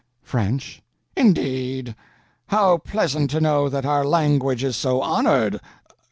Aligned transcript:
"French." 0.23 0.81
"In 1.15 1.31
deed! 1.31 1.93
How 2.47 2.79
pleasant 2.79 3.29
to 3.29 3.39
know 3.39 3.69
that 3.69 3.85
our 3.85 4.03
language 4.03 4.63
is 4.63 4.75
so 4.75 4.99
honored! 4.99 5.61